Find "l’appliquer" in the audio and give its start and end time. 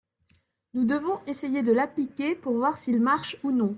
1.71-2.33